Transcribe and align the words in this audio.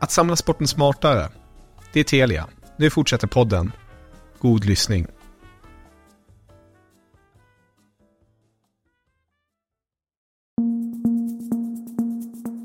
Att 0.00 0.10
samla 0.10 0.36
sporten 0.36 0.66
smartare. 0.66 1.28
Det 1.92 2.00
är 2.00 2.04
Telia. 2.04 2.46
Nu 2.76 2.90
fortsätter 2.90 3.26
podden. 3.26 3.72
God 4.40 4.64
lyssning. 4.64 5.06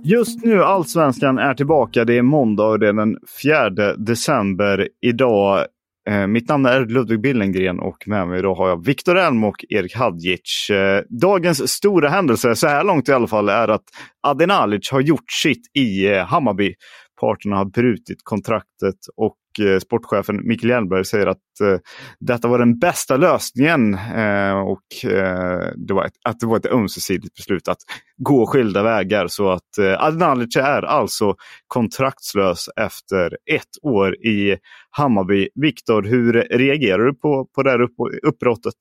Just 0.06 0.44
nu 0.44 0.64
Allsvenskan 0.64 1.38
är 1.38 1.54
tillbaka. 1.54 2.06
Det 2.06 2.18
är 2.18 2.22
måndag 2.22 2.64
och 2.64 2.80
det 2.80 2.88
är 2.88 2.94
den 2.94 3.18
4 3.44 3.70
december 3.98 4.90
idag. 5.02 5.66
Eh, 6.10 6.28
mitt 6.28 6.50
namn 6.50 6.66
är 6.66 6.86
Ludvig 6.86 7.22
Billengren 7.22 7.80
och 7.80 8.08
med 8.08 8.28
mig 8.28 8.40
idag 8.40 8.56
har 8.56 8.70
jag 8.70 8.86
Viktor 8.86 9.18
Elm 9.18 9.44
och 9.44 9.66
Erik 9.70 9.96
Hadjic. 9.96 10.70
Eh, 10.70 11.04
dagens 11.22 11.72
stora 11.72 12.10
händelse, 12.10 12.56
så 12.56 12.68
här 12.68 12.84
långt 12.84 13.10
i 13.10 13.14
alla 13.14 13.28
fall, 13.28 13.50
är 13.50 13.68
att 13.68 13.84
Adenalic 14.28 14.92
har 14.92 15.02
gjort 15.02 15.32
sitt 15.32 15.72
i 15.78 16.08
eh, 16.08 16.26
Hammarby 16.26 16.74
parterna 17.22 17.56
har 17.56 17.66
brutit 17.66 18.18
kontraktet 18.24 18.96
och 19.16 19.66
eh, 19.66 19.80
sportchefen 19.80 20.48
Mikael 20.48 20.70
Hjelmberg 20.70 21.06
säger 21.06 21.28
att 21.28 21.62
eh, 21.64 21.78
detta 22.20 22.48
var 22.48 22.60
den 22.60 22.80
bästa 22.80 23.18
lösningen 23.18 23.94
eh, 23.94 24.60
och 24.60 25.12
eh, 25.12 25.68
det 25.76 25.94
var 25.94 26.06
ett, 26.06 26.14
att 26.24 26.40
det 26.40 26.46
var 26.46 26.58
ett 26.58 26.72
ömsesidigt 26.72 27.36
beslut 27.36 27.68
att 27.68 27.78
gå 28.18 28.46
skilda 28.46 28.84
vägar. 28.84 29.28
Så 29.28 29.50
att 29.50 29.78
eh, 29.80 30.04
Adnalic 30.04 30.56
är 30.56 30.82
alltså 30.82 31.36
kontraktslös 31.68 32.70
efter 32.76 33.38
ett 33.52 33.84
år 33.84 34.16
i 34.16 34.58
Hammarby. 34.90 35.50
Viktor, 35.56 36.04
hur 36.04 36.34
reagerar 36.34 37.06
du 37.06 37.14
på, 37.16 37.48
på 37.56 37.64
det 37.64 37.70
här 37.70 37.82
upp, 37.82 37.96
uppbrottet? 38.24 38.76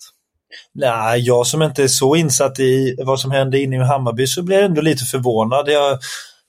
Nej, 0.75 1.21
jag 1.21 1.47
som 1.47 1.63
inte 1.63 1.83
är 1.83 1.89
så 1.89 2.17
insatt 2.17 2.59
i 2.61 2.97
vad 3.05 3.21
som 3.21 3.31
hände 3.31 3.59
inne 3.59 3.77
i 3.77 3.79
Hammarby 3.79 4.27
så 4.27 4.43
blir 4.43 4.57
jag 4.57 4.65
ändå 4.65 4.81
lite 4.81 5.05
förvånad. 5.05 5.69
Jag 5.69 5.99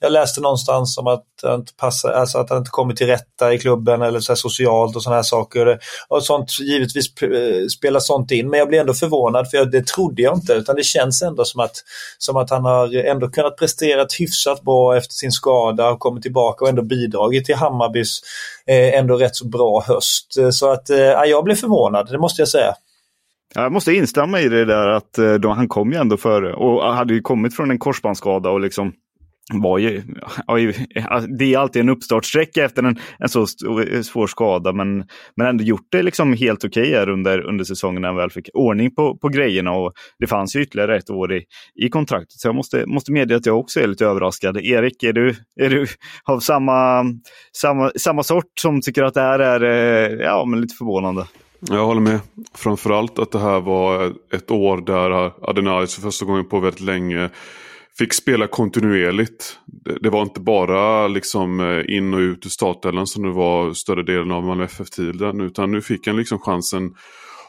jag 0.00 0.12
läste 0.12 0.40
någonstans 0.40 0.98
om 0.98 1.06
att 1.06 1.24
han 1.42 1.60
inte 1.60 1.72
passar, 1.74 2.12
alltså 2.12 2.38
att 2.38 2.50
han 2.50 2.58
inte 2.58 2.70
kommer 2.70 2.94
till 2.94 3.06
rätta 3.06 3.54
i 3.54 3.58
klubben 3.58 4.02
eller 4.02 4.20
så 4.20 4.36
socialt 4.36 4.96
och 4.96 5.02
sådana 5.02 5.16
här 5.16 5.22
saker. 5.22 5.78
Och 6.08 6.24
sånt, 6.24 6.60
givetvis 6.60 7.22
eh, 7.22 7.66
spelar 7.66 8.00
sånt 8.00 8.30
in, 8.30 8.50
men 8.50 8.58
jag 8.58 8.68
blir 8.68 8.80
ändå 8.80 8.94
förvånad 8.94 9.50
för 9.50 9.64
det 9.64 9.86
trodde 9.86 10.22
jag 10.22 10.36
inte. 10.36 10.52
Utan 10.52 10.76
det 10.76 10.84
känns 10.84 11.22
ändå 11.22 11.44
som 11.44 11.60
att, 11.60 11.76
som 12.18 12.36
att 12.36 12.50
han 12.50 12.64
har 12.64 12.94
ändå 12.94 13.28
kunnat 13.28 13.56
prestera 13.56 14.06
hyfsat 14.18 14.62
bra 14.62 14.96
efter 14.96 15.14
sin 15.14 15.32
skada 15.32 15.90
och 15.90 15.98
kommit 15.98 16.22
tillbaka 16.22 16.64
och 16.64 16.68
ändå 16.68 16.82
bidragit 16.82 17.44
till 17.44 17.54
Hammarbys 17.56 18.20
eh, 18.66 18.98
ändå 18.98 19.16
rätt 19.16 19.36
så 19.36 19.48
bra 19.48 19.84
höst. 19.86 20.36
Så 20.50 20.70
att 20.70 20.90
eh, 20.90 20.98
jag 21.26 21.44
blev 21.44 21.54
förvånad, 21.54 22.08
det 22.10 22.18
måste 22.18 22.42
jag 22.42 22.48
säga. 22.48 22.74
Jag 23.54 23.72
måste 23.72 23.92
instämma 23.92 24.40
i 24.40 24.48
det 24.48 24.64
där 24.64 24.88
att 24.88 25.18
eh, 25.18 25.34
då, 25.34 25.50
han 25.50 25.68
kom 25.68 25.92
ju 25.92 25.98
ändå 25.98 26.16
före 26.16 26.54
och 26.54 26.94
hade 26.94 27.14
ju 27.14 27.20
kommit 27.20 27.56
från 27.56 27.70
en 27.70 27.78
korsbandsskada 27.78 28.50
och 28.50 28.60
liksom 28.60 28.92
var 29.52 29.78
ju, 29.78 30.02
alltså, 31.08 31.30
det 31.30 31.54
är 31.54 31.58
alltid 31.58 31.82
en 31.82 31.88
uppstartsträcka 31.88 32.64
efter 32.64 32.82
en, 32.82 32.98
en 33.18 33.28
så 33.28 33.46
svår 34.02 34.26
skada, 34.26 34.72
men, 34.72 35.04
men 35.36 35.46
ändå 35.46 35.64
gjort 35.64 35.86
det 35.90 36.02
liksom 36.02 36.32
helt 36.32 36.64
okej 36.64 36.82
okay 36.82 36.94
här 36.94 37.08
under, 37.08 37.40
under 37.40 37.64
säsongen 37.64 38.02
när 38.02 38.08
han 38.08 38.16
väl 38.16 38.30
fick 38.30 38.48
ordning 38.54 38.94
på, 38.94 39.18
på 39.18 39.28
grejerna. 39.28 39.72
Och 39.72 39.92
det 40.18 40.26
fanns 40.26 40.56
ju 40.56 40.62
ytterligare 40.62 40.96
ett 40.96 41.10
år 41.10 41.32
i, 41.32 41.44
i 41.74 41.88
kontraktet, 41.88 42.32
så 42.32 42.48
jag 42.48 42.54
måste, 42.54 42.86
måste 42.86 43.12
medge 43.12 43.36
att 43.36 43.46
jag 43.46 43.58
också 43.58 43.80
är 43.80 43.86
lite 43.86 44.06
överraskad. 44.06 44.56
Erik, 44.56 45.02
är 45.02 45.12
du, 45.12 45.34
är 45.60 45.70
du 45.70 45.86
av 46.24 46.40
samma, 46.40 47.04
samma, 47.56 47.90
samma 47.96 48.22
sort 48.22 48.58
som 48.60 48.80
tycker 48.80 49.02
att 49.02 49.14
det 49.14 49.20
här 49.20 49.38
är 49.38 49.62
eh, 49.62 50.26
ja, 50.26 50.44
men 50.44 50.60
lite 50.60 50.74
förvånande? 50.74 51.26
Jag 51.70 51.86
håller 51.86 52.00
med. 52.00 52.20
Framförallt 52.54 53.18
att 53.18 53.32
det 53.32 53.38
här 53.38 53.60
var 53.60 54.12
ett 54.32 54.50
år 54.50 54.80
där 54.80 55.32
Adenais 55.50 55.94
för 55.94 56.02
första 56.02 56.24
gången 56.24 56.48
på 56.48 56.60
väldigt 56.60 56.80
länge 56.80 57.30
fick 57.98 58.12
spela 58.12 58.46
kontinuerligt. 58.46 59.58
Det, 59.66 59.98
det, 60.00 60.10
var 60.10 60.22
inte 60.22 60.40
bara 60.40 61.08
liksom 61.08 61.60
eh, 61.60 61.96
in 61.96 62.14
och 62.14 62.18
ut 62.18 62.46
ur 62.46 62.50
startelvan 62.50 63.06
som 63.06 63.22
det 63.22 63.30
var 63.30 63.72
större 63.72 64.02
delen 64.02 64.30
av 64.30 64.44
Malmö 64.44 64.64
FF-tiden. 64.64 65.40
Utan 65.40 65.70
nu 65.70 65.80
fick 65.80 66.06
han 66.06 66.16
liksom 66.16 66.38
chansen 66.38 66.94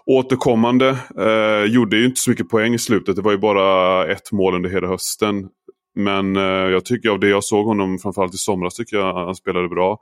återkommande. 0.05 0.97
Eh, 1.19 1.71
gjorde 1.71 1.97
ju 1.97 2.05
inte 2.05 2.21
så 2.21 2.29
mycket 2.29 2.49
poäng 2.49 2.73
i 2.73 2.79
slutet. 2.79 3.15
Det 3.15 3.21
var 3.21 3.31
ju 3.31 3.37
bara 3.37 4.05
ett 4.11 4.31
mål 4.31 4.55
under 4.55 4.69
hela 4.69 4.87
hösten. 4.87 5.47
Men 5.95 6.35
eh, 6.35 6.41
jag 6.43 6.85
tycker 6.85 7.09
av 7.09 7.19
det 7.19 7.29
jag 7.29 7.43
såg 7.43 7.65
honom 7.65 7.99
framförallt 7.99 8.33
i 8.33 8.37
somras 8.37 8.75
tycker 8.75 8.97
jag 8.97 9.13
han 9.25 9.35
spelade 9.35 9.69
bra. 9.69 9.99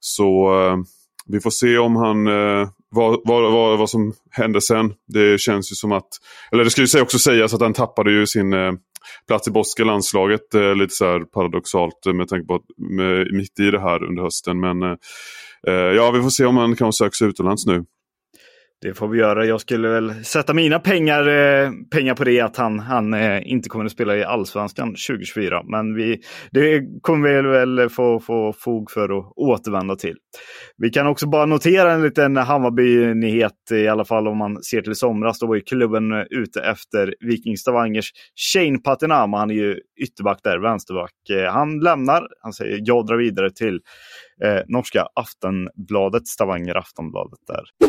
Så 0.00 0.60
eh, 0.60 0.76
vi 1.26 1.40
får 1.40 1.50
se 1.50 1.78
om 1.78 1.96
han 1.96 2.26
eh, 2.26 2.68
vad, 2.90 3.20
vad, 3.24 3.52
vad, 3.52 3.78
vad 3.78 3.90
som 3.90 4.12
hände 4.30 4.60
sen. 4.60 4.92
Det 5.08 5.40
känns 5.40 5.72
ju 5.72 5.74
som 5.74 5.92
att, 5.92 6.08
eller 6.52 6.64
det 6.64 6.70
ska 6.70 6.82
ju 6.82 7.02
också 7.02 7.18
sägas 7.18 7.54
att 7.54 7.60
han 7.60 7.72
tappade 7.72 8.12
ju 8.12 8.26
sin 8.26 8.52
eh, 8.52 8.72
plats 9.26 9.48
i 9.48 9.50
Boska 9.50 9.84
landslaget. 9.84 10.54
Eh, 10.54 10.74
lite 10.74 10.94
så 10.94 11.04
här 11.04 11.20
paradoxalt 11.20 12.06
eh, 12.06 12.12
med 12.12 12.28
tanke 12.28 12.46
på 12.46 12.54
att 12.54 12.64
med, 12.76 13.32
mitt 13.32 13.60
i 13.60 13.70
det 13.70 13.80
här 13.80 14.04
under 14.04 14.22
hösten. 14.22 14.60
Men 14.60 14.82
eh, 14.82 14.96
eh 15.68 15.74
ja, 15.74 16.10
vi 16.10 16.22
får 16.22 16.30
se 16.30 16.44
om 16.44 16.56
han 16.56 16.76
kan 16.76 16.92
söka 16.92 17.12
sig 17.12 17.28
utomlands 17.28 17.66
nu. 17.66 17.84
Det 18.80 18.94
får 18.94 19.08
vi 19.08 19.18
göra. 19.18 19.44
Jag 19.44 19.60
skulle 19.60 19.88
väl 19.88 20.24
sätta 20.24 20.54
mina 20.54 20.78
pengar, 20.78 21.28
eh, 21.28 21.70
pengar 21.90 22.14
på 22.14 22.24
det 22.24 22.40
att 22.40 22.56
han, 22.56 22.78
han 22.78 23.14
eh, 23.14 23.50
inte 23.52 23.68
kommer 23.68 23.84
att 23.84 23.92
spela 23.92 24.16
i 24.16 24.24
allsvenskan 24.24 24.88
2024. 24.88 25.62
Men 25.64 25.94
vi, 25.94 26.20
det 26.50 26.82
kommer 27.02 27.42
vi 27.42 27.48
väl 27.48 27.88
få, 27.88 28.20
få 28.20 28.52
fog 28.52 28.90
för 28.90 29.18
att 29.18 29.32
återvända 29.36 29.96
till. 29.96 30.16
Vi 30.76 30.90
kan 30.90 31.06
också 31.06 31.28
bara 31.28 31.46
notera 31.46 31.92
en 31.92 32.02
liten 32.02 32.36
Hammarby-nyhet 32.36 33.52
i 33.72 33.88
alla 33.88 34.04
fall 34.04 34.28
om 34.28 34.38
man 34.38 34.62
ser 34.62 34.82
till 34.82 34.94
somras. 34.94 35.38
Då 35.38 35.46
var 35.46 35.54
ju 35.54 35.60
klubben 35.60 36.12
ute 36.30 36.60
efter 36.60 37.14
Viking 37.20 37.56
Stavangers 37.56 38.10
Shane 38.52 38.78
Patinama. 38.78 39.38
Han 39.38 39.50
är 39.50 39.54
ju 39.54 39.80
ytterback 40.02 40.40
där, 40.42 40.58
vänsterback. 40.58 41.30
Eh, 41.30 41.52
han 41.52 41.80
lämnar. 41.80 42.28
Han 42.42 42.52
säger 42.52 42.80
jag 42.84 43.06
drar 43.06 43.16
vidare 43.16 43.50
till 43.50 43.80
eh, 44.44 44.60
norska 44.66 45.06
Aftonbladet, 45.14 46.26
Stavanger 46.26 46.74
Aftonbladet 46.76 47.38
där. 47.46 47.88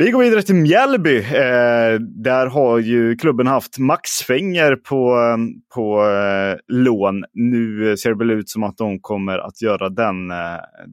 Vi 0.00 0.10
går 0.10 0.22
vidare 0.22 0.42
till 0.42 0.54
Mjällby. 0.54 1.18
Eh, 1.18 2.00
där 2.00 2.46
har 2.46 2.78
ju 2.78 3.16
klubben 3.16 3.46
haft 3.46 3.78
Max 3.78 4.10
Fenger 4.10 4.76
på, 4.76 5.18
eh, 5.18 5.36
på 5.74 6.04
eh, 6.04 6.58
lån. 6.68 7.24
Nu 7.32 7.96
ser 7.96 8.10
det 8.10 8.18
väl 8.18 8.30
ut 8.30 8.48
som 8.48 8.62
att 8.62 8.76
de 8.76 9.00
kommer 9.00 9.38
att 9.38 9.62
göra 9.62 9.88
den 9.88 10.30
eh, 10.30 10.36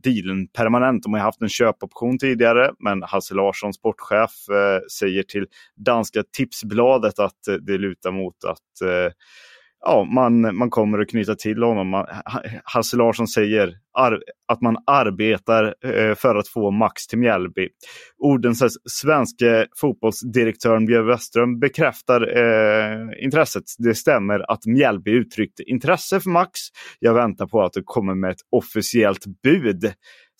dealen 0.04 0.48
permanent. 0.48 1.04
De 1.04 1.13
har 1.13 1.19
haft 1.19 1.42
en 1.42 1.50
köpoption 1.50 2.18
tidigare, 2.18 2.72
men 2.80 3.04
Hasse 3.04 3.34
Larsson, 3.34 3.74
sportchef, 3.74 4.31
eh, 4.50 4.80
säger 5.00 5.24
till 5.24 5.46
danska 5.86 6.24
Tipsbladet 6.38 7.19
att 7.19 7.40
det 7.62 7.78
lutar 7.78 8.12
mot 8.12 8.36
att 8.44 8.90
eh, 8.90 9.12
ja, 9.86 10.04
man, 10.04 10.58
man 10.58 10.70
kommer 10.70 11.00
att 11.00 11.10
knyta 11.10 11.36
till 11.36 11.64
honom. 11.64 12.06
Hasse 12.64 12.98
Larsson 12.98 13.28
säger 13.28 13.74
att 14.48 14.62
man 14.62 14.78
arbetar 14.88 15.76
eh, 15.86 16.16
för 16.16 16.36
att 16.36 16.48
få 16.48 16.72
Max 16.72 17.08
till 17.08 17.20
Mjällby. 17.20 17.70
Ordens 18.18 18.64
svenske 18.90 19.68
fotbollsdirektören 19.82 20.86
Björn 20.86 21.08
Westström 21.08 21.60
bekräftar 21.60 22.38
eh, 22.38 23.24
intresset. 23.24 23.64
Det 23.78 23.96
stämmer 23.96 24.52
att 24.52 24.66
Mjällby 24.66 25.12
uttryckte 25.12 25.64
intresse 25.64 26.20
för 26.20 26.30
Max. 26.30 26.60
Jag 27.00 27.14
väntar 27.14 27.48
på 27.48 27.64
att 27.64 27.74
det 27.74 27.81
kommer 27.86 28.16
med 28.16 28.31
ett 28.31 28.42
officiellt 28.52 29.26
bud 29.44 29.94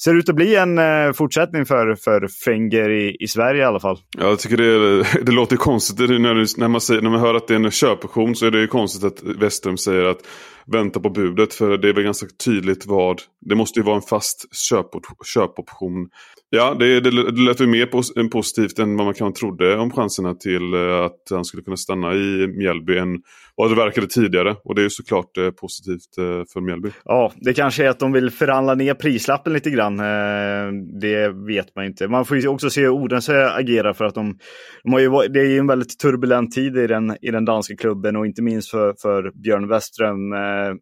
ser 0.04 0.16
ut 0.16 0.30
att 0.30 0.36
bli 0.36 0.56
en 0.56 0.78
eh, 0.78 1.12
fortsättning 1.14 1.66
för, 1.66 1.96
för 1.96 2.28
Fenger 2.46 2.90
i, 2.90 3.18
i 3.20 3.28
Sverige 3.28 3.62
i 3.62 3.66
alla 3.66 3.80
fall. 3.80 3.98
Ja, 4.18 4.30
jag 4.30 4.40
tycker 4.40 4.58
det, 4.58 5.04
det 5.26 5.32
låter 5.32 5.56
konstigt 5.56 6.00
när, 6.00 6.60
när, 6.60 6.68
man 6.68 6.82
säger, 6.82 7.02
när 7.02 7.10
man 7.10 7.20
hör 7.20 7.36
att 7.36 7.48
det 7.48 7.54
är 7.54 7.60
en 7.60 7.72
köpoption 7.72 8.36
så 8.36 8.46
är 8.46 8.52
det 8.52 8.68
konstigt 8.68 9.04
att 9.04 9.24
Westrum 9.24 9.78
säger 9.78 10.04
att 10.04 10.20
vänta 10.68 11.00
på 11.00 11.10
budet. 11.10 11.54
För 11.54 11.78
det 11.78 11.90
är 11.90 11.94
väl 11.94 12.04
ganska 12.04 12.28
tydligt 12.46 12.86
vad, 12.86 13.22
det 13.42 13.56
måste 13.56 13.80
ju 13.80 13.84
vara 13.84 13.96
en 13.96 14.02
fast 14.02 14.56
köpop, 14.56 15.04
köpoption. 15.34 16.10
Ja, 16.50 16.76
det, 16.80 17.00
det, 17.00 17.32
det 17.32 17.42
lät 17.42 17.62
ju 17.62 17.68
mer 17.68 17.86
pos, 17.86 18.14
positivt 18.32 18.80
än 18.80 18.98
vad 18.98 19.06
man 19.06 19.14
kanske 19.14 19.40
trodde 19.40 19.78
om 19.78 19.92
chanserna 19.92 20.34
till 20.34 20.74
eh, 20.74 21.06
att 21.06 21.22
han 21.30 21.46
skulle 21.46 21.64
kunna 21.64 21.78
stanna 21.78 22.14
i 22.14 22.48
Mjällby 22.48 22.98
än 22.98 23.22
vad 23.56 23.72
det 23.72 23.76
verkade 23.76 24.08
tidigare. 24.08 24.56
Och 24.64 24.76
det 24.76 24.82
är 24.82 24.84
ju 24.84 24.90
såklart 24.90 25.38
eh, 25.38 25.50
positivt 25.50 26.18
eh, 26.18 26.44
för 26.54 26.62
Mjällby. 26.62 26.90
Ja, 27.06 27.32
det 27.36 27.54
kanske 27.54 27.86
är 27.86 27.90
att 27.90 28.00
de 28.00 28.12
vill 28.12 28.30
förhandla 28.30 28.76
ner 28.76 28.94
prislappen 28.94 29.54
lite 29.54 29.70
grann. 29.70 30.00
Eh, 30.00 30.72
det 31.02 31.30
vet 31.48 31.76
man 31.76 31.86
inte. 31.86 32.08
Man 32.08 32.26
får 32.26 32.38
ju 32.38 32.48
också 32.48 32.70
se 32.70 32.82
hur 32.82 32.90
Odense 32.90 33.50
agerar 33.50 33.94
för 33.94 34.06
att 34.06 34.16
de, 34.16 34.38
de 34.84 34.94
har 34.94 35.00
ju, 35.00 35.10
det 35.10 35.40
är 35.40 35.46
ju 35.46 35.58
en 35.58 35.68
väldigt 35.68 36.00
turbulent 36.00 36.52
tid 36.52 36.78
i 36.78 36.88
den, 36.88 37.18
i 37.22 37.32
den 37.32 37.46
danska 37.46 37.76
klubben 37.76 38.16
och 38.16 38.26
inte 38.26 38.42
minst 38.42 38.72
för, 38.72 38.96
för 39.02 39.32
Björn 39.44 39.68
Westström 39.68 40.34
eh, 40.34 40.40
Eh, 40.56 40.76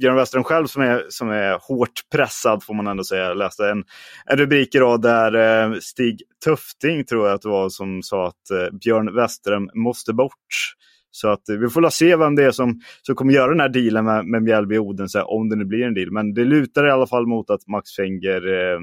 Björn 0.00 0.16
Westerholm 0.16 0.44
själv 0.44 0.66
som 0.66 0.82
är, 0.82 1.04
som 1.08 1.30
är 1.30 1.58
hårt 1.68 2.00
pressad 2.12 2.62
får 2.64 2.74
man 2.74 2.86
ändå 2.86 3.04
säga. 3.04 3.24
Jag 3.24 3.36
läste 3.36 3.68
en, 3.68 3.84
en 4.26 4.36
rubrik 4.36 4.74
idag 4.74 5.02
där 5.02 5.34
eh, 5.34 5.78
Stig 5.80 6.22
Tufting 6.44 7.04
tror 7.04 7.26
jag 7.26 7.34
att 7.34 7.42
det 7.42 7.48
var 7.48 7.68
som 7.68 8.02
sa 8.02 8.26
att 8.26 8.50
eh, 8.50 8.78
Björn 8.78 9.14
Westerholm 9.14 9.70
måste 9.74 10.12
bort. 10.12 10.74
Så 11.10 11.28
att 11.28 11.48
eh, 11.48 11.56
vi 11.56 11.68
får 11.68 11.90
se 11.90 12.16
vem 12.16 12.34
det 12.34 12.44
är 12.44 12.50
som, 12.50 12.80
som 13.02 13.14
kommer 13.14 13.32
göra 13.32 13.50
den 13.50 13.60
här 13.60 13.68
dealen 13.68 14.04
med, 14.04 14.26
med 14.26 14.42
Mjällby 14.42 14.78
Odense, 14.78 15.22
om 15.22 15.48
det 15.48 15.56
nu 15.56 15.64
blir 15.64 15.82
en 15.82 15.94
deal. 15.94 16.10
Men 16.10 16.34
det 16.34 16.44
lutar 16.44 16.86
i 16.86 16.90
alla 16.90 17.06
fall 17.06 17.26
mot 17.26 17.50
att 17.50 17.66
Max 17.66 17.96
Fenger 17.96 18.46
eh, 18.52 18.80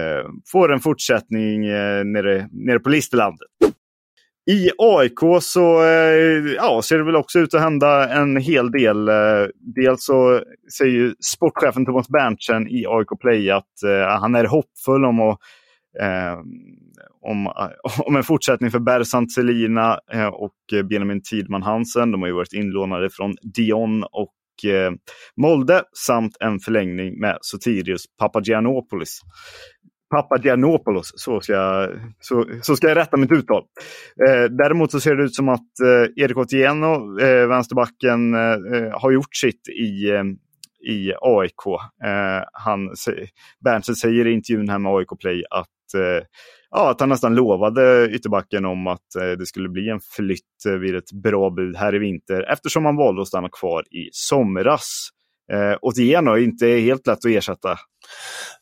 eh, 0.00 0.24
får 0.52 0.72
en 0.72 0.80
fortsättning 0.80 1.66
eh, 1.66 2.04
nere, 2.04 2.48
nere 2.52 2.78
på 2.78 2.88
Listerlandet. 2.88 3.48
I 4.50 4.70
AIK 4.78 5.18
så 5.40 5.82
eh, 5.84 6.54
ja, 6.56 6.82
ser 6.82 6.98
det 6.98 7.04
väl 7.04 7.16
också 7.16 7.38
ut 7.38 7.54
att 7.54 7.60
hända 7.60 8.08
en 8.08 8.36
hel 8.36 8.70
del. 8.70 9.08
Eh, 9.08 9.46
dels 9.76 10.04
så 10.04 10.42
säger 10.78 11.14
sportchefen 11.34 11.86
Thomas 11.86 12.08
Berntsen 12.08 12.68
i 12.68 12.86
AIK 12.88 13.08
Play 13.20 13.50
att 13.50 13.82
eh, 13.84 14.20
han 14.20 14.34
är 14.34 14.44
hoppfull 14.44 15.04
om, 15.04 15.20
att, 15.20 15.38
eh, 16.00 16.38
om, 17.22 17.46
om 18.06 18.16
en 18.16 18.22
fortsättning 18.22 18.70
för 18.70 18.78
Bersant 18.78 19.32
Selina 19.32 19.98
och 20.32 20.86
Benjamin 20.88 21.22
Tidman 21.22 21.62
Hansen. 21.62 22.10
De 22.10 22.22
har 22.22 22.28
ju 22.28 22.34
varit 22.34 22.52
inlånade 22.52 23.10
från 23.10 23.34
Dion 23.54 24.02
och 24.02 24.32
Molde 25.36 25.82
samt 26.06 26.36
en 26.40 26.58
förlängning 26.58 27.20
med 27.20 27.38
Sotirius 27.40 28.04
Papagiannopoulos. 28.18 29.20
Papagiannopoulos, 30.10 31.12
så 31.16 31.40
ska, 31.40 31.52
jag, 31.52 31.90
så, 32.20 32.44
så 32.62 32.76
ska 32.76 32.88
jag 32.88 32.96
rätta 32.96 33.16
mitt 33.16 33.32
uttal. 33.32 33.62
Eh, 34.28 34.44
däremot 34.44 34.90
så 34.90 35.00
ser 35.00 35.16
det 35.16 35.24
ut 35.24 35.34
som 35.34 35.48
att 35.48 35.80
eh, 35.84 36.24
Erik 36.24 36.36
Otieno, 36.36 37.20
eh, 37.20 37.46
vänsterbacken, 37.48 38.34
eh, 38.34 38.40
eh 38.40 39.00
har 39.00 39.10
gjort 39.10 39.36
sitt 39.36 39.68
i, 39.68 40.10
eh, 40.10 40.24
i 40.86 41.12
AIK. 41.20 41.66
Eh, 42.04 42.44
han, 42.52 42.90
Berntsen 43.64 43.94
säger 43.94 44.26
i 44.26 44.32
intervjun 44.32 44.68
här 44.68 44.78
med 44.78 44.92
AIK 44.92 45.08
Play 45.20 45.44
att, 45.50 45.94
eh, 45.94 46.24
ja, 46.70 46.90
att 46.90 47.00
han 47.00 47.08
nästan 47.08 47.34
lovade 47.34 48.08
ytterbacken 48.10 48.64
om 48.64 48.86
att 48.86 49.14
eh, 49.20 49.30
det 49.38 49.46
skulle 49.46 49.68
bli 49.68 49.88
en 49.88 50.00
flytt 50.16 50.66
eh, 50.66 50.72
vid 50.72 50.96
ett 50.96 51.12
bra 51.12 51.50
bud 51.50 51.76
här 51.76 51.94
i 51.94 51.98
vinter 51.98 52.52
eftersom 52.52 52.84
han 52.84 52.96
valde 52.96 53.22
att 53.22 53.28
stanna 53.28 53.48
kvar 53.48 53.82
i 53.82 54.08
somras. 54.12 55.08
Eh, 55.52 55.78
återigen 55.82 56.28
och 56.28 56.38
inte 56.38 56.66
helt 56.66 57.06
lätt 57.06 57.18
att 57.18 57.30
ersätta. 57.30 57.78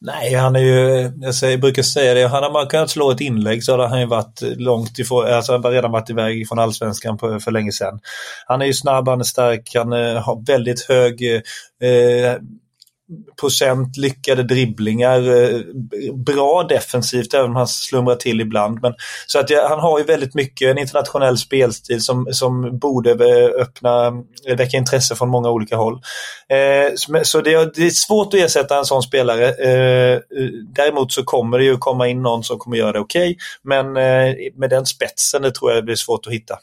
Nej, 0.01 0.35
han 0.35 0.57
är 0.57 0.61
ju, 0.61 1.13
jag 1.21 1.35
säger, 1.35 1.59
brukar 1.59 1.83
säga 1.83 2.15
det, 2.15 2.29
hade 2.29 2.53
man 2.53 2.67
kunnat 2.67 2.91
slå 2.91 3.11
ett 3.11 3.21
inlägg 3.21 3.65
så 3.65 3.73
hade 3.73 3.89
han 3.89 4.01
ju 4.01 4.07
varit 4.07 4.43
långt 4.43 4.99
ifrån, 4.99 5.27
alltså 5.27 5.53
han 5.53 5.65
har 5.65 5.71
redan 5.71 5.93
varit 5.93 6.11
iväg 6.11 6.49
från 6.49 6.59
allsvenskan 6.59 7.19
på, 7.19 7.41
för 7.41 7.51
länge 7.51 7.73
sedan. 7.73 8.01
Han 8.47 8.63
är 8.63 8.67
ju 8.67 8.73
snabb, 8.73 9.09
han 9.09 9.21
är 9.21 9.25
stark, 9.25 9.71
han 9.75 9.93
eh, 9.93 10.23
har 10.23 10.47
väldigt 10.47 10.89
hög 10.89 11.23
eh, 11.83 12.37
procent 13.41 13.97
lyckade 13.97 14.43
dribblingar. 14.43 15.19
Eh, 15.19 15.61
bra 16.15 16.67
defensivt 16.69 17.35
även 17.35 17.51
om 17.51 17.57
han 17.57 17.69
slumrar 17.69 18.15
till 18.15 18.41
ibland. 18.41 18.79
Men, 18.83 18.95
så 19.27 19.39
att 19.39 19.51
jag, 19.51 19.69
han 19.69 19.81
har 19.81 19.99
ju 19.99 20.05
väldigt 20.05 20.35
mycket 20.35 20.71
en 20.71 20.79
internationell 20.79 21.39
spelstil 21.39 22.01
som, 22.01 22.27
som 22.31 22.79
borde 22.79 23.11
eh, 23.11 23.63
öppna, 23.63 24.07
eh, 24.49 24.57
väcka 24.57 24.77
intresse 24.77 25.17
från 25.17 25.29
många 25.29 25.51
olika 25.51 25.77
håll. 25.77 26.01
Eh, 26.49 27.23
så 27.23 27.41
det, 27.41 27.75
det, 27.75 27.87
är 27.87 27.91
svårt 27.91 28.35
att 28.35 28.41
ersätta 28.41 28.79
en 28.79 28.85
sån 28.85 29.03
spelare. 29.03 29.49
Eh, 29.49 30.21
däremot 30.75 31.13
så 31.13 31.23
kommer 31.25 31.59
det 31.59 31.65
ju 31.65 31.77
komma 31.77 32.09
in 32.09 32.23
någon 32.23 32.45
som 32.45 32.59
kommer 32.59 32.77
göra 32.77 32.93
det 32.93 33.01
okej. 33.01 33.31
Okay, 33.31 33.37
men 33.63 33.97
eh, 33.97 34.35
med 34.55 34.71
den 34.71 34.87
spetsen 34.87 35.43
det 35.43 35.55
tror 35.55 35.71
jag 35.71 35.79
det 35.79 35.87
blir 35.87 35.97
svårt 35.97 36.27
att 36.27 36.33
hitta. 36.33 36.59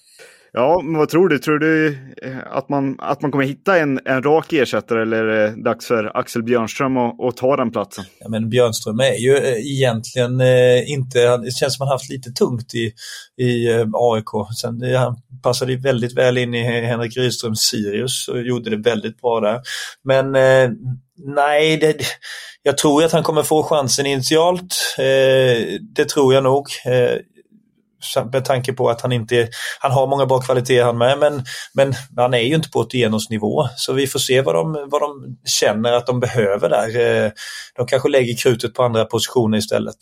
Ja, 0.53 0.81
men 0.83 0.99
vad 0.99 1.09
tror 1.09 1.29
du? 1.29 1.39
Tror 1.39 1.59
du 1.59 1.87
eh, 2.23 2.37
att 2.45 2.69
man, 2.69 2.95
att 2.99 3.21
man 3.21 3.31
kommer 3.31 3.45
hitta 3.45 3.77
en, 3.77 3.99
en 4.05 4.23
rak 4.23 4.53
ersättare 4.53 5.01
eller 5.01 5.23
är 5.23 5.47
det 5.47 5.63
dags 5.63 5.87
för 5.87 6.17
Axel 6.17 6.43
Björnström 6.43 6.97
att, 6.97 7.21
att 7.21 7.37
ta 7.37 7.55
den 7.55 7.71
platsen? 7.71 8.05
Ja, 8.19 8.29
men 8.29 8.49
Björnström 8.49 8.99
är 8.99 9.13
ju 9.13 9.37
eh, 9.37 9.57
egentligen 9.57 10.41
inte, 10.87 11.37
det 11.37 11.51
känns 11.51 11.77
som 11.77 11.87
han 11.87 11.91
haft 11.91 12.09
lite 12.09 12.31
tungt 12.31 12.73
i, 12.73 12.93
i 13.43 13.69
AIK. 13.93 14.57
Sen, 14.61 14.95
han 14.95 15.21
passade 15.43 15.75
väldigt 15.75 16.17
väl 16.17 16.37
in 16.37 16.53
i 16.53 16.63
Henrik 16.63 17.17
Rydströms 17.17 17.59
Sirius 17.59 18.27
och 18.27 18.41
gjorde 18.41 18.69
det 18.69 18.89
väldigt 18.89 19.21
bra 19.21 19.39
där. 19.39 19.61
Men 20.03 20.31
nej, 21.35 21.77
det, 21.77 21.95
jag 22.63 22.77
tror 22.77 23.03
att 23.03 23.11
han 23.11 23.23
kommer 23.23 23.43
få 23.43 23.63
chansen 23.63 24.05
initialt. 24.05 24.95
det 25.95 26.09
tror 26.09 26.33
jag 26.33 26.43
nog 26.43 26.67
med 28.31 28.45
tanke 28.45 28.73
på 28.73 28.89
att 28.89 29.01
han 29.01 29.11
inte 29.11 29.47
han 29.79 29.91
har 29.91 30.07
många 30.07 30.25
bra 30.25 30.41
kvaliteter 30.41 30.83
han 30.83 30.97
med 30.97 31.19
men, 31.19 31.43
men 31.73 31.93
han 32.17 32.33
är 32.33 32.41
ju 32.41 32.55
inte 32.55 32.69
på 32.69 32.81
ett 32.81 32.93
genomsnivå 32.93 33.67
så 33.75 33.93
vi 33.93 34.07
får 34.07 34.19
se 34.19 34.41
vad 34.41 34.55
de, 34.55 34.87
vad 34.91 35.01
de 35.01 35.37
känner 35.45 35.93
att 35.93 36.07
de 36.07 36.19
behöver 36.19 36.69
där. 36.69 37.25
Eh, 37.25 37.31
de 37.75 37.87
kanske 37.87 38.09
lägger 38.09 38.37
krutet 38.37 38.73
på 38.73 38.83
andra 38.83 39.05
positioner 39.05 39.57
istället. 39.57 39.97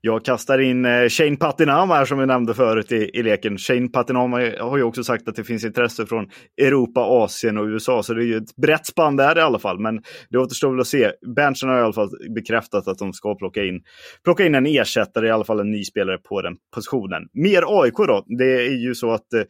Jag 0.00 0.24
kastar 0.24 0.58
in 0.58 0.84
eh, 0.84 1.08
Shane 1.08 1.36
Patinama 1.36 1.94
här 1.94 2.04
som 2.04 2.18
vi 2.18 2.26
nämnde 2.26 2.54
förut 2.54 2.92
i, 2.92 3.10
i 3.14 3.22
leken. 3.22 3.58
Shane 3.58 3.88
Patinama 3.88 4.36
har 4.60 4.76
ju 4.76 4.82
också 4.82 5.04
sagt 5.04 5.28
att 5.28 5.36
det 5.36 5.44
finns 5.44 5.64
intresse 5.64 6.06
från 6.06 6.30
Europa, 6.60 7.00
Asien 7.00 7.58
och 7.58 7.64
USA. 7.64 8.02
Så 8.02 8.14
det 8.14 8.22
är 8.22 8.26
ju 8.26 8.36
ett 8.36 8.56
brett 8.56 8.86
spann 8.86 9.16
där 9.16 9.38
i 9.38 9.40
alla 9.40 9.58
fall. 9.58 9.78
Men 9.78 10.02
det 10.30 10.38
återstår 10.38 10.70
väl 10.70 10.80
att 10.80 10.86
se. 10.86 11.12
Berntsen 11.36 11.68
har 11.68 11.78
i 11.78 11.82
alla 11.82 11.92
fall 11.92 12.10
bekräftat 12.34 12.88
att 12.88 12.98
de 12.98 13.12
ska 13.12 13.34
plocka 13.34 13.64
in, 13.64 13.80
plocka 14.24 14.46
in 14.46 14.54
en 14.54 14.66
ersättare, 14.66 15.26
i 15.26 15.30
alla 15.30 15.44
fall 15.44 15.60
en 15.60 15.70
ny 15.70 15.84
spelare 15.84 16.18
på 16.18 16.42
den 16.42 16.56
positionen. 16.74 17.22
Mer 17.32 17.64
AIK 17.66 17.96
då. 17.96 18.24
Det 18.38 18.66
är 18.66 18.86
ju 18.86 18.94
så 18.94 19.10
att 19.12 19.32
eh, 19.32 19.42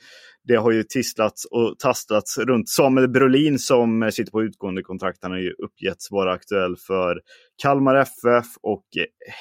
det 0.44 0.56
har 0.56 0.70
ju 0.70 0.82
tisslats 0.82 1.44
och 1.44 1.78
tastats 1.78 2.38
runt 2.38 2.68
Samuel 2.68 3.08
Brolin 3.08 3.58
som 3.58 4.10
sitter 4.12 4.32
på 4.32 4.42
utgående 4.42 4.82
kontrakt. 4.82 5.18
Han 5.22 5.30
har 5.30 5.38
ju 5.38 5.52
uppgetts 5.52 6.10
vara 6.10 6.32
aktuell 6.32 6.76
för 6.76 7.20
Kalmar 7.62 7.94
FF 7.94 8.46
och 8.62 8.84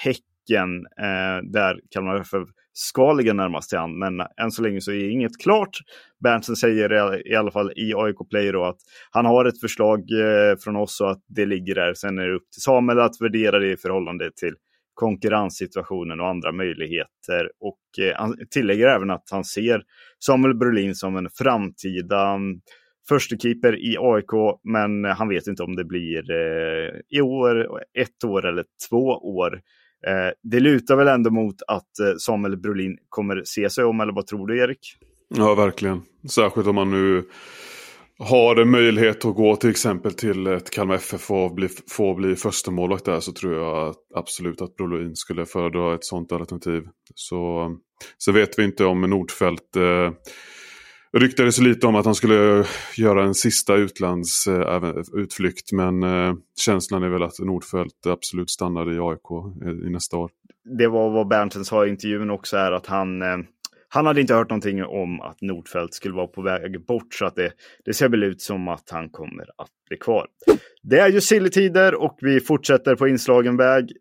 Häcken. 0.04 0.35
Häcken 0.50 0.86
eh, 1.00 1.52
där 1.52 1.80
Kalmar 1.90 2.22
FF 2.22 2.50
ska 2.74 3.14
ligga 3.14 3.34
närmast 3.34 3.70
till 3.70 3.80
hand. 3.80 3.98
Men 3.98 4.20
än 4.42 4.52
så 4.52 4.62
länge 4.62 4.82
så 4.82 4.92
är 4.92 5.10
inget 5.10 5.38
klart. 5.44 5.78
Berntsen 6.24 6.56
säger 6.56 7.28
i 7.32 7.36
alla 7.36 7.52
fall 7.52 7.72
i 7.76 7.94
AIK 7.96 8.30
Play 8.30 8.52
då 8.52 8.66
att 8.66 8.78
han 9.12 9.26
har 9.26 9.46
ett 9.46 9.60
förslag 9.60 10.00
eh, 10.00 10.58
från 10.64 10.76
oss 10.76 11.02
och 11.02 11.12
att 11.12 11.24
det 11.28 11.46
ligger 11.46 11.76
där. 11.76 11.94
Sen 11.94 12.18
är 12.18 12.28
det 12.28 12.36
upp 12.36 12.52
till 12.52 12.62
Samuel 12.62 13.00
att 13.00 13.22
värdera 13.22 13.60
det 13.60 13.72
i 13.72 13.78
förhållande 13.78 14.32
till 14.36 14.54
konkurrenssituationen 14.94 16.20
och 16.20 16.28
andra 16.28 16.52
möjligheter. 16.52 17.50
Och 17.60 18.06
eh, 18.06 18.16
han 18.16 18.38
tillägger 18.52 18.88
även 18.88 19.12
att 19.12 19.28
han 19.32 19.44
ser 19.44 19.84
Samuel 20.26 20.56
Brolin 20.56 20.96
som 20.96 21.18
en 21.18 21.30
framtida 21.38 22.38
förstekeeper 22.38 22.62
första 23.10 23.38
keeper 23.38 23.76
i 23.76 23.98
AIK, 24.00 24.60
men 24.64 25.06
han 25.06 25.30
vet 25.30 25.48
inte 25.48 25.64
om 25.64 25.76
det 25.76 25.84
blir 25.86 26.32
eh, 26.32 26.92
i 27.10 27.22
år, 27.22 27.68
ett 28.00 28.24
år 28.26 28.46
eller 28.46 28.66
två 28.90 29.06
år. 29.38 29.62
Eh, 30.08 30.34
det 30.44 30.60
lutar 30.60 30.96
väl 30.96 31.08
ändå 31.08 31.30
mot 31.30 31.56
att 31.68 32.00
eh, 32.00 32.16
Samuel 32.18 32.58
Brolin 32.58 32.98
kommer 33.10 33.42
se 33.46 33.70
sig 33.70 33.84
om, 33.84 34.00
eller 34.00 34.14
vad 34.14 34.28
tror 34.28 34.48
du 34.48 34.60
Erik? 34.60 34.98
Ja, 35.36 35.56
verkligen. 35.56 36.02
Särskilt 36.30 36.68
om 36.68 36.76
man 36.76 36.92
nu 36.92 37.24
har 38.20 38.56
en 38.56 38.72
möjlighet 38.72 39.26
att 39.26 39.36
gå 39.36 39.56
till 39.56 39.70
exempel 39.70 40.14
till 40.14 40.48
ett 40.48 40.70
Kalmar 40.70 40.96
FF 40.96 41.32
och 41.32 41.54
bli, 41.54 41.70
få 41.90 42.16
bli 42.16 42.36
förstemålvakt 42.36 43.06
där 43.06 43.20
så 43.20 43.32
tror 43.32 43.54
jag 43.54 43.96
absolut 44.16 44.62
att 44.62 44.76
Brolin 44.76 45.16
skulle 45.16 45.46
föredra 45.46 45.96
ett 45.96 46.06
sånt 46.06 46.32
alternativ. 46.32 46.84
Så, 47.16 47.62
eh, 47.62 47.70
så 48.18 48.32
vet 48.32 48.60
vi 48.60 48.64
inte 48.64 48.86
om 48.86 49.02
Nordfeldt 49.02 49.76
eh, 49.76 50.12
ryktades 51.16 51.60
lite 51.60 51.88
om 51.88 51.96
att 51.96 52.06
han 52.06 52.16
skulle 52.16 52.66
göra 52.98 53.24
en 53.24 53.34
sista 53.34 53.76
utlandsutflykt 53.76 55.72
eh, 55.72 55.76
men 55.76 56.04
eh, 56.04 56.34
känslan 56.60 57.04
är 57.04 57.10
väl 57.10 57.24
att 57.24 57.40
Nordfeldt 57.40 58.08
absolut 58.08 58.50
stannar 58.50 58.94
i 58.94 59.00
AIK 59.00 59.32
i, 59.62 59.68
eh, 59.68 59.88
i 59.88 59.90
nästa 59.90 60.18
år. 60.18 60.32
Det 60.78 60.88
var 60.88 61.10
vad 61.10 61.28
Berntsen 61.28 61.66
sa 61.66 61.86
i 61.86 61.90
intervjun 61.90 62.30
också, 62.30 62.58
är 62.58 62.72
att 62.72 62.86
han 62.86 63.24
han 63.90 64.06
hade 64.06 64.22
inte 64.22 64.34
hört 64.34 64.50
någonting 64.50 64.84
om 64.84 65.22
att 65.22 65.42
Nordfeldt 65.42 65.94
skulle 65.94 66.16
vara 66.16 66.28
på 66.28 66.42
väg 66.42 66.86
bort 66.86 67.14
så 67.14 67.26
att 67.26 67.36
det, 67.36 67.52
det 67.86 67.94
ser 67.94 68.10
väl 68.10 68.24
ut 68.24 68.42
som 68.42 68.68
att 68.68 68.90
han 68.90 69.10
kommer 69.10 69.44
att 69.58 69.70
bli 69.90 69.98
kvar. 69.98 70.28
Det 70.84 71.00
är 71.00 71.10
ju 71.10 71.22
silletider 71.22 71.96
och 71.96 72.18
vi 72.22 72.40
fortsätter 72.40 72.96
på 72.96 73.08
inslagen 73.08 73.58
väg. 73.58 73.92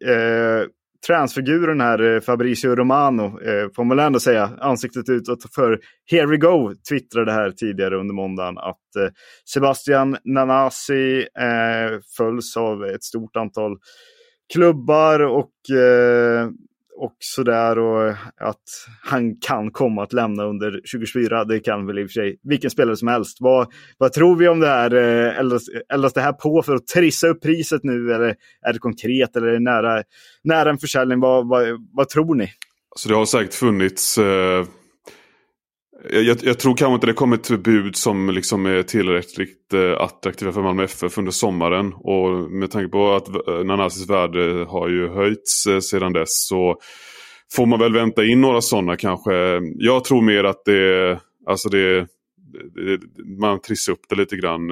Transfiguren 1.07 1.81
här, 1.81 2.15
eh, 2.15 2.21
Fabricio 2.21 2.75
Romano, 2.75 3.41
eh, 3.41 3.69
får 3.77 3.85
man 3.85 3.99
ändå 3.99 4.21
säga, 4.21 4.51
ansiktet 4.61 5.09
utåt 5.09 5.55
för 5.55 5.81
Here 6.11 6.27
We 6.27 6.37
Go, 6.37 6.75
twittrade 6.89 7.33
här 7.33 7.51
tidigare 7.51 7.97
under 7.97 8.15
måndagen 8.15 8.59
att 8.59 8.97
eh, 8.99 9.09
Sebastian 9.55 10.17
Nanasi 10.25 11.27
följs 12.17 12.57
av 12.57 12.85
ett 12.85 13.05
stort 13.05 13.37
antal 13.37 13.77
klubbar 14.53 15.21
och 15.21 15.77
eh, 15.77 16.49
och 16.97 17.17
sådär 17.19 17.79
och 17.79 18.11
att 18.37 18.63
han 19.03 19.37
kan 19.37 19.71
komma 19.71 20.03
att 20.03 20.13
lämna 20.13 20.45
under 20.45 20.71
2024. 20.71 21.45
Det 21.45 21.61
kan 21.61 21.87
väl 21.87 21.99
i 21.99 22.05
och 22.05 22.09
för 22.09 22.13
sig 22.13 22.39
vilken 22.43 22.71
spelare 22.71 22.97
som 22.97 23.09
helst. 23.09 23.37
Vad, 23.41 23.73
vad 23.99 24.13
tror 24.13 24.37
vi 24.37 24.49
om 24.49 24.61
det 24.61 24.69
här? 24.69 24.95
Eh, 24.95 25.39
eldas, 25.39 25.63
eldas 25.93 26.13
det 26.13 26.21
här 26.21 26.33
på 26.33 26.63
för 26.63 26.75
att 26.75 26.87
trissa 26.87 27.29
upp 27.29 27.43
priset 27.43 27.85
nu 27.85 28.15
eller 28.15 28.35
är 28.67 28.73
det 28.73 28.79
konkret 28.79 29.37
eller 29.37 29.47
är 29.47 29.53
det 29.53 29.61
nära, 29.61 30.03
nära 30.45 30.71
en 30.71 30.79
försäljning? 30.79 31.21
Vad, 31.21 31.49
vad, 31.49 31.67
vad 31.93 32.09
tror 32.09 32.35
ni? 32.35 32.51
Så 32.97 33.09
det 33.09 33.15
har 33.15 33.25
säkert 33.25 33.55
funnits 33.55 34.19
eh 34.19 34.65
jag, 36.11 36.39
jag, 36.43 36.59
tror 36.59 36.77
kanske 36.77 36.95
inte 36.95 37.07
det 37.07 37.13
kommer 37.13 37.37
ett 37.37 37.63
bud 37.63 37.97
som 37.97 38.31
liksom 38.31 38.67
är 38.67 38.83
tillräckligt 38.83 39.73
eh, 39.75 40.01
attraktiva 40.01 40.53
för 40.53 40.63
Malmö 40.63 40.85
FF 40.85 41.19
under 41.19 41.33
sommaren. 41.33 41.93
Och 41.95 42.51
med 42.51 42.71
tanke 42.71 42.89
på 42.89 43.13
att 43.13 43.49
eh, 43.49 43.65
Nanasis 43.65 44.11
värde 44.11 44.65
har 44.69 44.89
ju 44.89 45.09
höjts 45.09 45.67
eh, 45.67 45.79
sedan 45.81 46.13
dess 46.13 46.47
så 46.49 46.77
får 47.53 47.67
man 47.67 47.81
väl 47.81 47.93
vänta 47.93 48.25
in 48.25 48.41
några 48.41 48.61
sådana 48.61 48.97
kanske. 48.97 49.33
Jag 49.75 50.05
tror 50.05 50.23
mer 50.23 50.45
att 50.45 50.65
det, 50.65 51.19
alltså 51.47 51.69
det, 51.69 52.01
det 52.75 53.01
man 53.41 53.61
trissar 53.61 53.93
upp 53.93 54.09
det 54.09 54.17
lite 54.17 54.37
grann. 54.37 54.67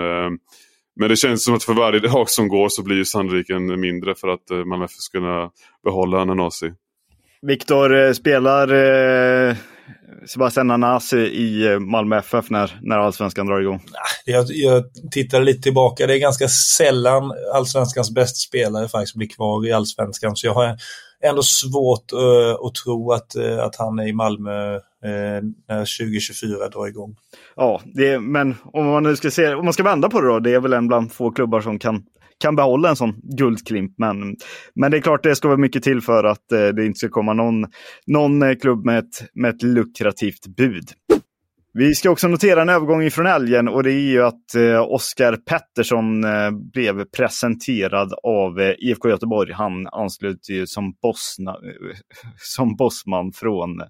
Men 0.96 1.08
det 1.08 1.16
känns 1.16 1.44
som 1.44 1.54
att 1.54 1.64
för 1.64 1.74
varje 1.74 2.00
dag 2.00 2.30
som 2.30 2.48
går 2.48 2.68
så 2.68 2.82
blir 2.82 2.96
ju 2.96 3.04
sannolikheten 3.04 3.80
mindre 3.80 4.14
för 4.14 4.28
att 4.28 4.66
Malmö 4.66 4.84
FF 4.84 4.94
ska 4.94 5.18
kunna 5.18 5.50
behålla 5.84 6.24
Nanasi. 6.24 6.72
Viktor, 7.42 8.12
spelar 8.12 8.66
Sebastian 10.26 10.66
Nanasi 10.66 11.16
i 11.16 11.72
eh, 11.72 11.78
Malmö 11.78 12.18
FF 12.18 12.50
när, 12.50 12.78
när 12.82 12.98
allsvenskan 12.98 13.46
drar 13.46 13.60
igång? 13.60 13.80
Jag, 14.24 14.46
jag 14.48 14.84
tittar 15.10 15.40
lite 15.40 15.62
tillbaka. 15.62 16.06
Det 16.06 16.14
är 16.14 16.18
ganska 16.18 16.48
sällan 16.48 17.32
allsvenskans 17.54 18.14
bästa 18.14 18.36
spelare 18.36 18.88
faktiskt 18.88 19.16
blir 19.16 19.28
kvar 19.28 19.66
i 19.66 19.72
allsvenskan. 19.72 20.36
Så 20.36 20.46
jag 20.46 20.54
har 20.54 20.76
ändå 21.24 21.42
svårt 21.42 22.12
uh, 22.12 22.66
att 22.66 22.74
tro 22.74 23.12
att, 23.12 23.36
uh, 23.36 23.58
att 23.58 23.76
han 23.76 23.98
är 23.98 24.08
i 24.08 24.12
Malmö 24.12 24.74
uh, 24.74 24.80
när 25.68 25.98
2024 25.98 26.68
drar 26.68 26.86
igång. 26.86 27.16
Ja, 27.56 27.80
det, 27.84 28.18
men 28.18 28.54
om 28.64 28.86
man 28.86 29.02
nu 29.02 29.16
ska 29.16 29.30
se, 29.30 29.54
om 29.54 29.64
man 29.64 29.74
ska 29.74 29.82
vända 29.82 30.08
på 30.08 30.20
det 30.20 30.28
då, 30.28 30.38
det 30.38 30.54
är 30.54 30.60
väl 30.60 30.72
en 30.72 30.88
bland 30.88 31.12
få 31.12 31.30
klubbar 31.30 31.60
som 31.60 31.78
kan 31.78 32.04
kan 32.42 32.56
behålla 32.56 32.88
en 32.88 32.96
sån 32.96 33.14
guldklimp. 33.22 33.94
Men, 33.98 34.36
men 34.74 34.90
det 34.90 34.96
är 34.96 35.00
klart, 35.00 35.22
det 35.22 35.36
ska 35.36 35.48
vara 35.48 35.58
mycket 35.58 35.82
till 35.82 36.00
för 36.00 36.24
att 36.24 36.52
eh, 36.52 36.66
det 36.66 36.86
inte 36.86 36.98
ska 36.98 37.08
komma 37.08 37.32
någon, 37.32 37.66
någon 38.06 38.42
eh, 38.42 38.54
klubb 38.54 38.84
med 38.84 38.98
ett, 38.98 39.30
med 39.34 39.54
ett 39.54 39.62
lukrativt 39.62 40.46
bud. 40.56 40.84
Vi 41.74 41.94
ska 41.94 42.10
också 42.10 42.28
notera 42.28 42.62
en 42.62 42.68
övergång 42.68 43.10
från 43.10 43.26
älgen 43.26 43.68
och 43.68 43.82
det 43.82 43.92
är 43.92 44.10
ju 44.10 44.22
att 44.22 44.54
eh, 44.54 44.82
Oskar 44.82 45.36
Pettersson 45.36 46.24
eh, 46.24 46.50
blev 46.50 47.04
presenterad 47.04 48.12
av 48.22 48.60
eh, 48.60 48.74
IFK 48.78 49.08
Göteborg. 49.08 49.52
Han 49.52 49.86
anslöt 49.86 50.50
ju 50.50 50.66
som, 50.66 50.94
bossna, 51.02 51.50
eh, 51.50 51.96
som 52.36 52.76
bossman 52.76 53.32
från, 53.32 53.82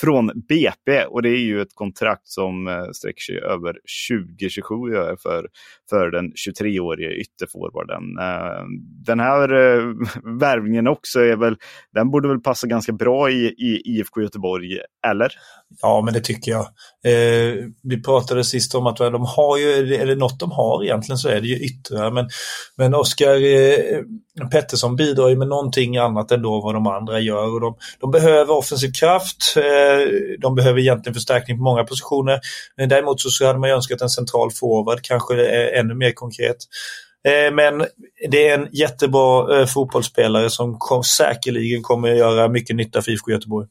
från 0.00 0.26
BP 0.48 1.04
och 1.04 1.22
det 1.22 1.28
är 1.28 1.40
ju 1.40 1.60
ett 1.60 1.74
kontrakt 1.74 2.28
som 2.28 2.68
eh, 2.68 2.84
sträcker 2.92 3.20
sig 3.20 3.38
över 3.38 3.76
2027 4.10 4.76
för, 5.22 5.48
för 5.90 6.10
den 6.10 6.32
23-årige 6.32 7.10
ytterforwarden. 7.10 8.18
Eh, 8.18 8.64
den 9.06 9.20
här 9.20 9.52
eh, 9.52 9.84
värvningen 10.40 10.88
också 10.88 11.20
är 11.20 11.36
väl, 11.36 11.56
den 11.92 12.10
borde 12.10 12.28
väl 12.28 12.40
passa 12.40 12.66
ganska 12.66 12.92
bra 12.92 13.30
i, 13.30 13.46
i 13.46 13.82
IFK 13.84 14.22
Göteborg, 14.22 14.78
eller? 15.06 15.32
Ja, 15.82 16.02
men 16.04 16.14
det 16.14 16.20
tycker 16.20 16.50
jag. 16.50 16.66
Eh, 17.04 17.54
vi 17.82 18.02
pratade 18.02 18.44
sist 18.44 18.74
om 18.74 18.86
att 18.86 18.96
de 18.96 19.24
har 19.24 19.58
ju, 19.58 19.94
eller 19.94 20.16
något 20.16 20.40
de 20.40 20.50
har 20.50 20.84
egentligen 20.84 21.18
så 21.18 21.28
är 21.28 21.40
det 21.40 21.46
ju 21.46 21.56
yttrar. 21.56 22.10
Men, 22.10 22.28
men 22.76 22.94
Oskar 22.94 23.34
eh, 23.34 24.02
Pettersson 24.50 24.96
bidrar 24.96 25.28
ju 25.28 25.36
med 25.36 25.48
någonting 25.48 25.96
annat 25.96 26.30
än 26.32 26.42
då 26.42 26.60
vad 26.60 26.74
de 26.74 26.86
andra 26.86 27.20
gör. 27.20 27.54
Och 27.54 27.60
de, 27.60 27.76
de 28.00 28.10
behöver 28.10 28.56
offensiv 28.56 28.92
kraft. 28.92 29.54
Eh, 29.56 30.12
de 30.40 30.54
behöver 30.54 30.80
egentligen 30.80 31.14
förstärkning 31.14 31.56
på 31.56 31.62
många 31.62 31.84
positioner. 31.84 32.40
Men 32.76 32.88
däremot 32.88 33.20
så, 33.20 33.30
så 33.30 33.46
hade 33.46 33.58
man 33.58 33.68
ju 33.68 33.74
önskat 33.74 34.00
en 34.00 34.10
central 34.10 34.50
forward, 34.50 35.02
kanske 35.02 35.46
är 35.46 35.80
ännu 35.80 35.94
mer 35.94 36.12
konkret. 36.12 36.56
Eh, 37.28 37.54
men 37.54 37.86
det 38.30 38.48
är 38.48 38.58
en 38.58 38.68
jättebra 38.72 39.60
eh, 39.60 39.66
fotbollsspelare 39.66 40.50
som 40.50 40.78
kom, 40.78 41.04
säkerligen 41.04 41.82
kommer 41.82 42.12
att 42.12 42.18
göra 42.18 42.48
mycket 42.48 42.76
nytta 42.76 43.02
för 43.02 43.10
IFK 43.10 43.30
Göteborg 43.30 43.66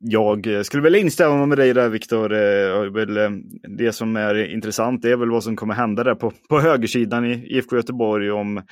jag 0.00 0.46
eh, 0.46 0.62
skulle 0.62 0.82
väl 0.82 0.94
instämma 0.94 1.46
med 1.46 1.58
dig 1.58 1.74
där 1.74 1.88
Viktor. 1.88 2.32
Eh, 2.32 3.24
eh, 3.24 3.30
det 3.78 3.92
som 3.92 4.16
är 4.16 4.52
intressant 4.52 5.04
är 5.04 5.16
väl 5.16 5.30
vad 5.30 5.44
som 5.44 5.56
kommer 5.56 5.74
hända 5.74 6.04
där 6.04 6.14
på, 6.14 6.32
på 6.48 6.60
högersidan 6.60 7.24
i 7.24 7.56
IFK 7.56 7.76
Göteborg 7.76 8.30
om 8.30 8.62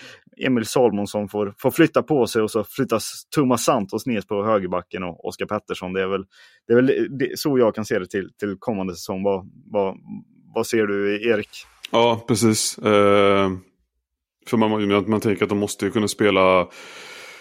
Emil 0.45 0.67
Salmonsson 0.67 1.29
får, 1.29 1.55
får 1.59 1.71
flytta 1.71 2.03
på 2.03 2.27
sig 2.27 2.43
och 2.43 2.51
så 2.51 2.65
flyttas 2.65 3.27
Thomas 3.35 3.65
Santos 3.65 4.07
ner 4.07 4.21
på 4.21 4.45
högerbacken 4.45 5.03
och 5.03 5.29
Oskar 5.29 5.47
Pettersson. 5.47 5.93
Det 5.93 6.03
är 6.03 6.07
väl, 6.07 6.25
det 6.67 6.73
är 6.73 6.77
väl 6.77 7.19
det, 7.19 7.39
så 7.39 7.59
jag 7.59 7.75
kan 7.75 7.85
se 7.85 7.99
det 7.99 8.07
till, 8.07 8.31
till 8.41 8.57
kommande 8.59 8.95
säsong. 8.95 9.23
Vad, 9.23 9.51
vad, 9.67 9.97
vad 10.55 10.67
ser 10.67 10.87
du 10.87 11.29
Erik? 11.29 11.51
Ja, 11.91 12.25
precis. 12.29 12.79
Eh, 12.79 13.51
för 14.47 14.57
man, 14.57 15.11
man 15.11 15.21
tänker 15.21 15.45
att 15.45 15.49
de 15.49 15.59
måste 15.59 15.85
ju 15.85 15.91
kunna 15.91 16.09
spela 16.09 16.69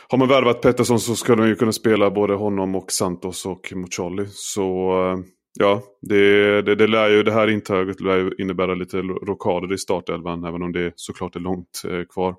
har 0.10 0.18
man 0.18 0.28
värvat 0.28 0.62
Pettersson 0.62 1.00
så 1.00 1.16
ska 1.16 1.36
de 1.36 1.48
ju 1.48 1.56
kunna 1.56 1.72
spela 1.72 2.12
både 2.12 2.34
honom 2.34 2.76
och 2.76 2.92
Santos 2.92 3.46
och 3.46 3.74
Mucolli. 3.76 4.26
Så 4.30 4.92
eh, 5.12 5.20
ja, 5.60 5.84
det, 6.02 6.62
det, 6.62 6.76
det, 6.76 6.88
lär 6.88 7.10
ju, 7.10 7.24
det 7.24 7.32
här 7.32 7.48
intaget 7.48 8.02
lär 8.02 8.18
ju 8.18 8.32
innebära 8.38 8.76
lite 8.76 8.98
rockader 8.98 9.74
i 9.74 9.78
startelvan 9.78 10.44
även 10.44 10.62
om 10.62 10.72
det 10.72 10.94
såklart 10.96 11.36
är 11.36 11.40
långt 11.40 11.82
eh, 11.90 12.04
kvar. 12.14 12.36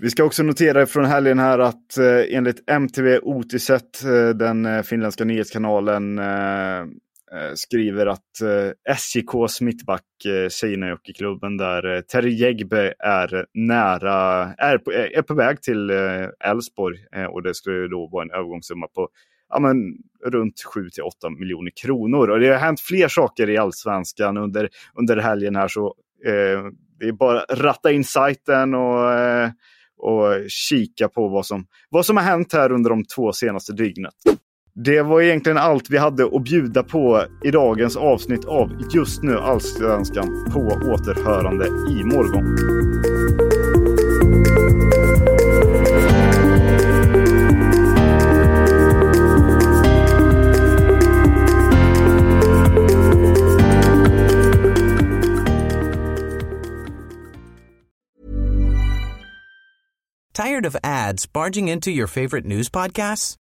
Vi 0.00 0.10
ska 0.10 0.24
också 0.24 0.42
notera 0.42 0.86
från 0.86 1.04
helgen 1.04 1.38
här 1.38 1.58
att 1.58 1.98
eh, 1.98 2.36
enligt 2.36 2.70
MTV 2.70 3.18
Otiset, 3.18 4.04
eh, 4.04 4.28
den 4.28 4.66
eh, 4.66 4.82
finländska 4.82 5.24
nyhetskanalen, 5.24 6.18
Eh, 6.18 6.86
Eh, 7.34 7.54
skriver 7.54 8.06
att 8.06 8.40
eh, 8.42 8.94
SJKs 8.94 9.60
mittback, 9.60 10.24
eh, 10.24 10.68
i 11.04 11.12
klubben 11.12 11.56
där, 11.56 11.94
eh, 11.94 12.00
Terry 12.00 12.34
Jägbe 12.34 12.94
är 12.98 13.46
nära, 13.54 14.14
är 14.54 14.78
på, 14.78 14.92
eh, 14.92 15.18
är 15.18 15.22
på 15.22 15.34
väg 15.34 15.62
till 15.62 15.90
eh, 15.90 16.50
Elfsborg 16.50 16.98
eh, 17.16 17.24
och 17.24 17.42
det 17.42 17.54
skulle 17.54 17.88
då 17.88 18.08
vara 18.12 18.22
en 18.24 18.30
övergångssumma 18.30 18.86
på 18.86 19.08
ja, 19.48 19.60
men, 19.60 19.76
runt 20.32 20.54
7-8 20.74 21.38
miljoner 21.38 21.72
kronor. 21.82 22.30
Och 22.30 22.40
det 22.40 22.48
har 22.48 22.58
hänt 22.58 22.80
fler 22.80 23.08
saker 23.08 23.50
i 23.50 23.58
allsvenskan 23.58 24.36
under, 24.36 24.68
under 24.94 25.16
helgen 25.16 25.56
här 25.56 25.68
så 25.68 25.94
eh, 26.26 26.64
det 26.98 27.08
är 27.08 27.12
bara 27.12 27.40
att 27.40 27.60
ratta 27.60 27.92
in 27.92 28.04
sajten 28.04 28.74
och, 28.74 29.12
eh, 29.12 29.50
och 29.96 30.50
kika 30.50 31.08
på 31.08 31.28
vad 31.28 31.46
som, 31.46 31.66
vad 31.90 32.06
som 32.06 32.16
har 32.16 32.24
hänt 32.24 32.52
här 32.52 32.72
under 32.72 32.90
de 32.90 33.04
två 33.04 33.32
senaste 33.32 33.72
dygnet. 33.72 34.14
Det 34.74 35.02
var 35.02 35.22
egentligen 35.22 35.58
allt 35.58 35.90
vi 35.90 35.98
hade 35.98 36.24
att 36.24 36.44
bjuda 36.44 36.82
på 36.82 37.24
i 37.44 37.50
dagens 37.50 37.96
avsnitt 37.96 38.44
av 38.44 38.70
Just 38.94 39.22
nu 39.22 39.38
Allsvenskan 39.38 40.50
på 40.52 40.60
återhörande 40.60 41.66
i 41.66 42.04
morgon. 42.04 42.56
Tired 60.34 60.66
of 60.66 60.76
ads 60.82 61.32
barging 61.32 61.68
into 61.68 61.90
your 61.90 62.06
favorite 62.06 62.46
news 62.46 62.70
podcasts? 62.70 63.41